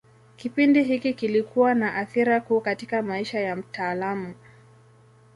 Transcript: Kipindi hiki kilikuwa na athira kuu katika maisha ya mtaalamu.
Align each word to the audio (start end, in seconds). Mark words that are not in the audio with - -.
Kipindi 0.35 0.83
hiki 0.83 1.13
kilikuwa 1.13 1.73
na 1.75 1.95
athira 1.95 2.41
kuu 2.41 2.61
katika 2.61 3.01
maisha 3.01 3.39
ya 3.39 3.55
mtaalamu. 3.55 4.33